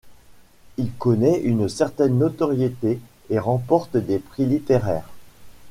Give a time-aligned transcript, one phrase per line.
[0.77, 5.07] Il connaît une certaine notoriété et remporte des prix littéraires.